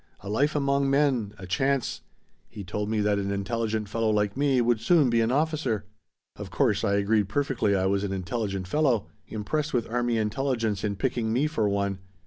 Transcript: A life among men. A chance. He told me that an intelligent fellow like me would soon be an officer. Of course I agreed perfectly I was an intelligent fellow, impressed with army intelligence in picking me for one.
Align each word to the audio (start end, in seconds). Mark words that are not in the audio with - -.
A 0.21 0.29
life 0.31 0.55
among 0.55 0.89
men. 0.89 1.35
A 1.37 1.45
chance. 1.45 2.01
He 2.49 2.63
told 2.63 2.89
me 2.89 3.01
that 3.01 3.19
an 3.19 3.29
intelligent 3.29 3.87
fellow 3.87 4.09
like 4.09 4.35
me 4.35 4.59
would 4.59 4.81
soon 4.81 5.11
be 5.11 5.21
an 5.21 5.31
officer. 5.31 5.85
Of 6.37 6.49
course 6.49 6.83
I 6.83 6.95
agreed 6.95 7.29
perfectly 7.29 7.75
I 7.75 7.85
was 7.85 8.03
an 8.03 8.11
intelligent 8.11 8.67
fellow, 8.67 9.05
impressed 9.27 9.75
with 9.75 9.87
army 9.87 10.17
intelligence 10.17 10.83
in 10.83 10.95
picking 10.95 11.31
me 11.31 11.45
for 11.45 11.69
one. 11.69 11.99